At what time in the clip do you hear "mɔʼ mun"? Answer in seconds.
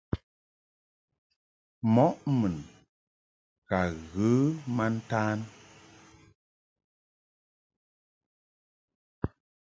1.93-2.55